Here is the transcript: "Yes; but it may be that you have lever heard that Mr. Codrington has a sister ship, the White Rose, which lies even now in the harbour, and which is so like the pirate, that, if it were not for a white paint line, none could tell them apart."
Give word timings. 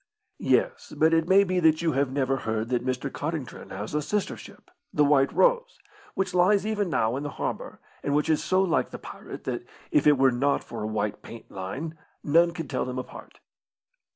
"Yes; 0.39 0.95
but 0.97 1.13
it 1.13 1.27
may 1.29 1.43
be 1.43 1.59
that 1.59 1.83
you 1.83 1.91
have 1.91 2.11
lever 2.11 2.37
heard 2.37 2.69
that 2.69 2.83
Mr. 2.83 3.13
Codrington 3.13 3.69
has 3.69 3.93
a 3.93 4.01
sister 4.01 4.35
ship, 4.35 4.71
the 4.91 5.05
White 5.05 5.31
Rose, 5.31 5.77
which 6.15 6.33
lies 6.33 6.65
even 6.65 6.89
now 6.89 7.15
in 7.15 7.21
the 7.21 7.29
harbour, 7.37 7.79
and 8.01 8.15
which 8.15 8.27
is 8.27 8.43
so 8.43 8.63
like 8.63 8.89
the 8.89 8.97
pirate, 8.97 9.43
that, 9.43 9.63
if 9.91 10.07
it 10.07 10.17
were 10.17 10.31
not 10.31 10.63
for 10.63 10.81
a 10.81 10.87
white 10.87 11.21
paint 11.21 11.51
line, 11.51 11.99
none 12.23 12.51
could 12.51 12.67
tell 12.67 12.83
them 12.83 12.97
apart." 12.97 13.39